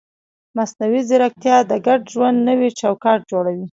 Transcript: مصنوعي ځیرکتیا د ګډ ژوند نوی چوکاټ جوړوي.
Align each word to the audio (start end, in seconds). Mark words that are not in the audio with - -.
مصنوعي 0.57 1.01
ځیرکتیا 1.09 1.57
د 1.69 1.73
ګډ 1.85 1.99
ژوند 2.13 2.37
نوی 2.49 2.69
چوکاټ 2.79 3.19
جوړوي. 3.31 3.65